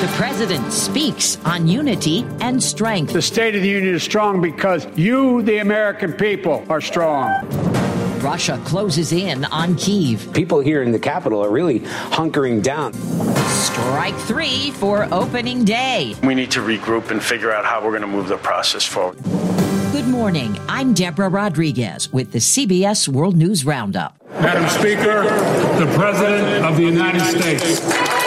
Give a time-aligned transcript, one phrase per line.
[0.00, 3.12] The president speaks on unity and strength.
[3.12, 7.46] The State of the Union is strong because you, the American people, are strong.
[8.20, 10.32] Russia closes in on Kiev.
[10.32, 12.94] People here in the capital are really hunkering down.
[12.94, 16.14] Strike three for opening day.
[16.22, 19.22] We need to regroup and figure out how we're going to move the process forward.
[19.92, 20.58] Good morning.
[20.66, 24.16] I'm Deborah Rodriguez with the CBS World News Roundup.
[24.30, 25.24] Madam Speaker,
[25.78, 28.19] the President of the United States.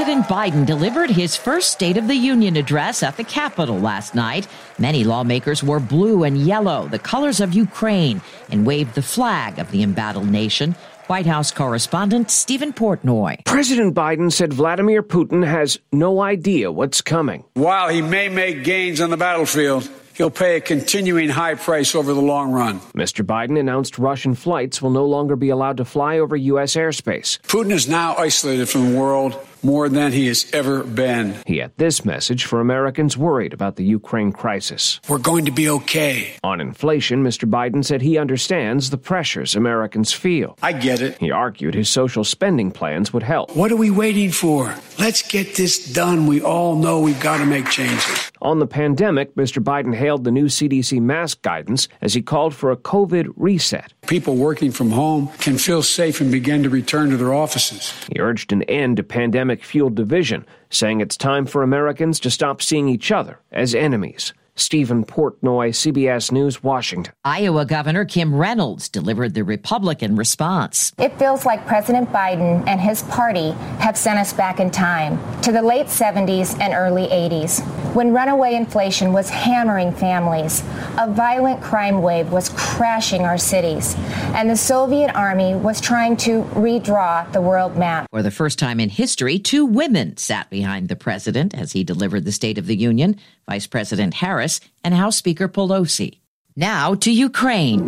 [0.00, 4.48] President Biden delivered his first State of the Union address at the Capitol last night.
[4.78, 9.70] Many lawmakers wore blue and yellow, the colors of Ukraine, and waved the flag of
[9.72, 10.74] the embattled nation.
[11.08, 13.44] White House correspondent Steven Portnoy.
[13.44, 17.44] President Biden said Vladimir Putin has no idea what's coming.
[17.52, 19.86] While he may make gains on the battlefield,
[20.20, 22.78] he'll pay a continuing high price over the long run.
[22.92, 23.24] Mr.
[23.24, 26.74] Biden announced Russian flights will no longer be allowed to fly over U.S.
[26.74, 27.40] airspace.
[27.40, 31.36] Putin is now isolated from the world more than he has ever been.
[31.46, 35.00] He had this message for Americans worried about the Ukraine crisis.
[35.08, 36.34] We're going to be okay.
[36.44, 37.48] On inflation, Mr.
[37.48, 40.56] Biden said he understands the pressures Americans feel.
[40.62, 41.18] I get it.
[41.18, 43.56] He argued his social spending plans would help.
[43.56, 44.74] What are we waiting for?
[44.98, 46.26] Let's get this done.
[46.26, 48.29] We all know we've got to make changes.
[48.42, 49.62] On the pandemic, Mr.
[49.62, 53.92] Biden hailed the new CDC mask guidance as he called for a COVID reset.
[54.06, 57.92] People working from home can feel safe and begin to return to their offices.
[58.10, 62.62] He urged an end to pandemic fueled division, saying it's time for Americans to stop
[62.62, 64.32] seeing each other as enemies.
[64.56, 67.12] Steven Portnoy, CBS News, Washington.
[67.24, 70.92] Iowa Governor Kim Reynolds delivered the Republican response.
[70.98, 75.52] It feels like President Biden and his party have sent us back in time to
[75.52, 77.60] the late 70s and early 80s
[77.94, 80.62] when runaway inflation was hammering families,
[80.96, 83.96] a violent crime wave was crashing our cities,
[84.36, 88.06] and the Soviet army was trying to redraw the world map.
[88.12, 92.24] For the first time in history, two women sat behind the president as he delivered
[92.24, 93.16] the State of the Union
[93.50, 94.39] Vice President Harris
[94.84, 96.18] and House Speaker Pelosi.
[96.56, 97.80] Now to Ukraine.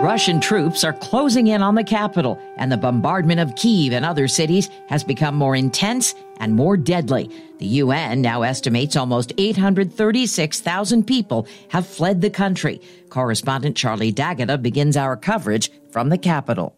[0.00, 4.28] Russian troops are closing in on the capital, and the bombardment of Kiev and other
[4.28, 7.28] cities has become more intense and more deadly.
[7.58, 12.80] The UN now estimates almost 836,000 people have fled the country.
[13.08, 16.76] Correspondent Charlie D'Agata begins our coverage from the capital.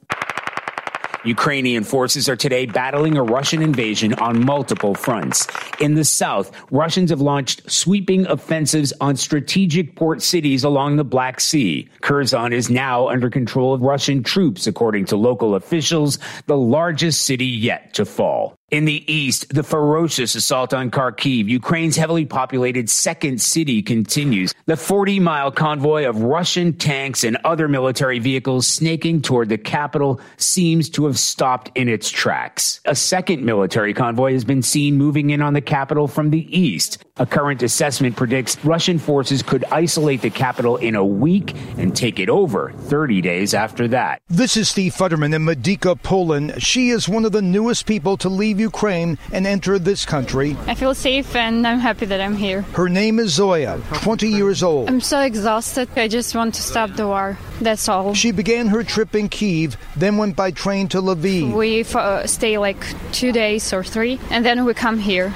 [1.25, 5.47] Ukrainian forces are today battling a Russian invasion on multiple fronts.
[5.79, 11.41] In the south, Russians have launched sweeping offensives on strategic port cities along the Black
[11.41, 11.89] Sea.
[12.01, 17.47] Kherson is now under control of Russian troops, according to local officials, the largest city
[17.47, 18.57] yet to fall.
[18.71, 24.55] In the east, the ferocious assault on Kharkiv, Ukraine's heavily populated second city, continues.
[24.67, 30.21] The 40 mile convoy of Russian tanks and other military vehicles snaking toward the capital
[30.37, 32.81] seems to have stopped in its tracks.
[32.85, 37.05] A second military convoy has been seen moving in on the capital from the east.
[37.17, 42.21] A current assessment predicts Russian forces could isolate the capital in a week and take
[42.21, 44.23] it over 30 days after that.
[44.29, 46.63] This is Steve Futterman in Medyka, Poland.
[46.63, 50.57] She is one of the newest people to leave Ukraine and enter this country.
[50.67, 52.63] I feel safe and I'm happy that I'm here.
[52.73, 54.89] Her name is Zoya, 20 years old.
[54.89, 55.89] I'm so exhausted.
[55.97, 57.39] I just want to stop the war.
[57.61, 58.15] That's all.
[58.15, 61.53] She began her trip in Kiev, then went by train to Lviv.
[61.53, 65.31] We uh, stay like two days or three, and then we come here,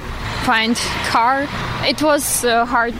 [0.44, 0.76] find
[1.08, 1.46] car.
[1.86, 2.94] It was a hard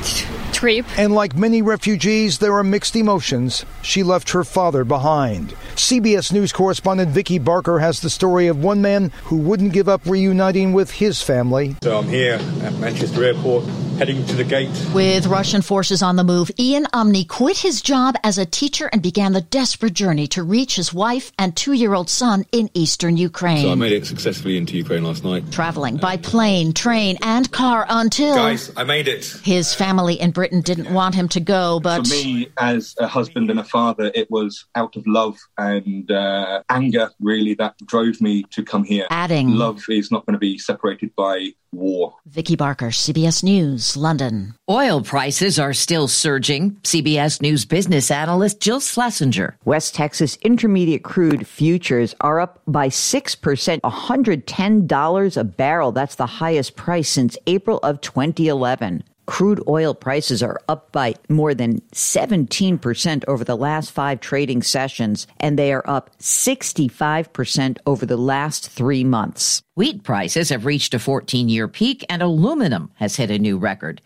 [0.53, 0.87] trip.
[0.99, 3.65] And like many refugees, there are mixed emotions.
[3.83, 5.55] She left her father behind.
[5.77, 10.07] CBS News correspondent Vicki Barker has the story of one man who wouldn't give up
[10.07, 11.77] reuniting with his family.
[11.83, 13.65] So I'm here at Manchester Airport
[13.97, 14.71] heading to the gate.
[14.93, 19.03] With Russian forces on the move, Ian Umney quit his job as a teacher and
[19.03, 23.17] began the desperate journey to reach his wife and two year old son in eastern
[23.17, 23.63] Ukraine.
[23.63, 25.51] So I made it successfully into Ukraine last night.
[25.53, 28.35] Traveling by plane, train, and car until.
[28.35, 29.25] Guys, I made it.
[29.43, 32.07] His family in Britain didn't want him to go, but.
[32.07, 36.63] For me, as a husband and a father, it was out of love and uh,
[36.69, 39.07] anger, really, that drove me to come here.
[39.11, 39.51] Adding.
[39.51, 42.15] Love is not going to be separated by war.
[42.27, 44.55] Vicki Barker, CBS News, London.
[44.69, 46.73] Oil prices are still surging.
[46.83, 49.57] CBS News business analyst Jill Schlesinger.
[49.65, 55.93] West Texas Intermediate crude futures are up by 6%, $110 a barrel.
[55.93, 59.05] That's the highest price since April of 2011.
[59.27, 65.27] Crude oil prices are up by more than 17% over the last five trading sessions,
[65.41, 69.63] and they are up 65% over the last three months.
[69.75, 74.01] Wheat prices have reached a 14 year peak, and aluminum has hit a new record.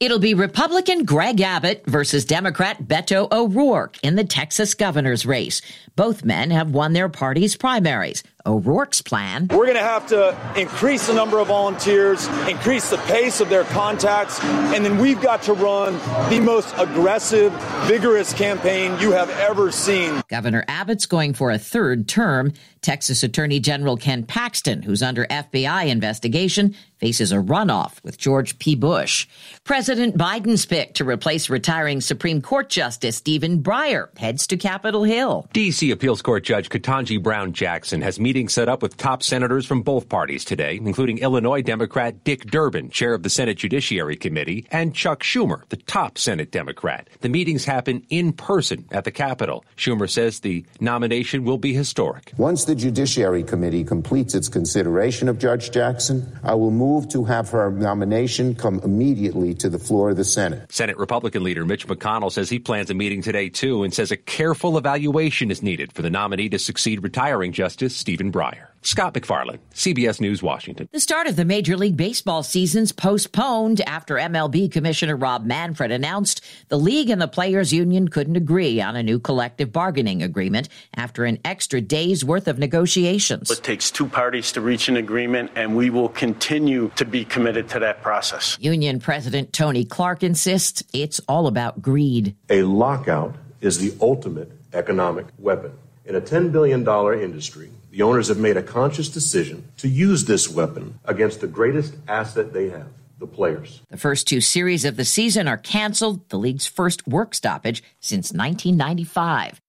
[0.00, 5.60] It'll be Republican Greg Abbott versus Democrat Beto O'Rourke in the Texas governor's race.
[5.96, 8.22] Both men have won their party's primaries.
[8.46, 9.48] O'Rourke's plan.
[9.50, 13.64] We're going to have to increase the number of volunteers, increase the pace of their
[13.64, 15.94] contacts, and then we've got to run
[16.30, 17.52] the most aggressive,
[17.86, 20.22] vigorous campaign you have ever seen.
[20.28, 22.52] Governor Abbott's going for a third term.
[22.80, 28.76] Texas Attorney General Ken Paxton, who's under FBI investigation, faces a runoff with George P.
[28.76, 29.26] Bush.
[29.64, 35.48] President Biden's pick to replace retiring Supreme Court Justice Stephen Breyer heads to Capitol Hill.
[35.52, 35.90] D.C.
[35.90, 40.06] Appeals Court Judge Ketanji Brown Jackson has meetings set up with top senators from both
[40.10, 45.22] parties today, including Illinois Democrat Dick Durbin, chair of the Senate Judiciary Committee, and Chuck
[45.22, 47.08] Schumer, the top Senate Democrat.
[47.22, 49.64] The meetings happen in person at the Capitol.
[49.78, 52.32] Schumer says the nomination will be historic.
[52.36, 57.48] Once the Judiciary Committee completes its consideration of Judge Jackson, I will move to have
[57.48, 60.70] her nomination come immediately to the floor of the Senate.
[60.70, 64.18] Senate Republican leader Mitch McConnell says he plans a meeting today, too, and says a
[64.18, 68.66] careful evaluation is needed for the nominee to succeed retiring Justice Stephen Breyer.
[68.82, 70.88] Scott McFarland, CBS News, Washington.
[70.90, 76.44] The start of the Major League Baseball season's postponed after MLB Commissioner Rob Manfred announced
[76.66, 81.24] the league and the players' union couldn't agree on a new collective bargaining agreement after
[81.24, 83.52] an extra day's worth of negotiations.
[83.52, 87.68] It takes two parties to reach an agreement, and we will continue to be committed
[87.68, 88.56] to that process.
[88.60, 92.34] Union President Tony Clark insists it's all about greed.
[92.50, 95.72] A lockout is the ultimate economic weapon.
[96.08, 96.88] In a $10 billion
[97.22, 101.96] industry, the owners have made a conscious decision to use this weapon against the greatest
[102.08, 102.88] asset they have
[103.18, 103.82] the players.
[103.90, 108.32] The first two series of the season are canceled, the league's first work stoppage since
[108.32, 109.60] 1995.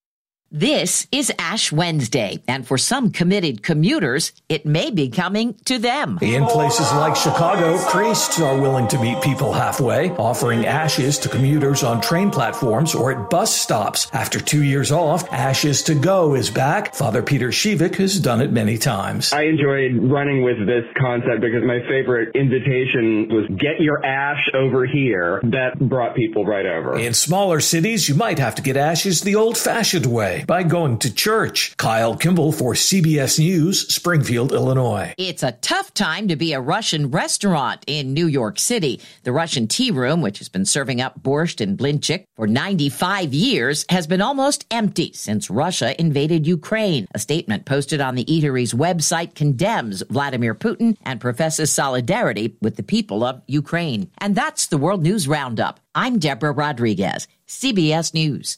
[0.52, 6.18] This is Ash Wednesday, and for some committed commuters, it may be coming to them.
[6.24, 11.84] In places like Chicago, priests are willing to meet people halfway, offering ashes to commuters
[11.84, 14.10] on train platforms or at bus stops.
[14.12, 16.96] After two years off, Ashes to Go is back.
[16.96, 19.32] Father Peter Shevik has done it many times.
[19.32, 24.88] I enjoyed running with this concept because my favorite invitation was get your ash over
[24.88, 25.42] here.
[25.44, 26.98] That brought people right over.
[26.98, 30.98] In smaller cities, you might have to get ashes the old fashioned way by going
[31.00, 31.76] to church.
[31.78, 35.14] Kyle Kimball for CBS News, Springfield, Illinois.
[35.18, 39.02] It's a tough time to be a Russian restaurant in New York City.
[39.24, 43.86] The Russian Tea Room, which has been serving up borscht and blintchik for 95 years,
[43.90, 47.08] has been almost empty since Russia invaded Ukraine.
[47.14, 52.84] A statement posted on the eatery's website condemns Vladimir Putin and professes solidarity with the
[52.84, 54.10] people of Ukraine.
[54.20, 55.80] And that's the World News Roundup.
[55.96, 58.58] I'm Deborah Rodriguez, CBS News.